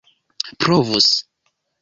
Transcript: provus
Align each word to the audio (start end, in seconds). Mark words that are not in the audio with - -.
provus 0.61 1.07